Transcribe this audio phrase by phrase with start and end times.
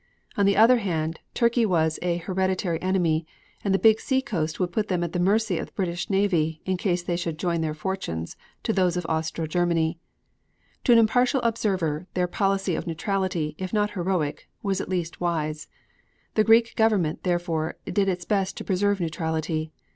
[0.35, 3.27] On the other hand, Turkey was an hereditary enemy,
[3.63, 6.59] and the big sea coast would put them at the mercy of the British navy
[6.65, 9.99] in case they should join their fortunes to those of Austro Germany.
[10.85, 15.67] To an impartial observer their policy of neutrality, if not heroic, was at least wise.
[16.33, 19.71] The Greek Government, therefore, did its best to preserve neutrality.